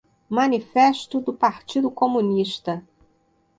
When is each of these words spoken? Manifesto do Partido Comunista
Manifesto 0.31 1.21
do 1.21 1.31
Partido 1.31 1.91
Comunista 1.91 2.83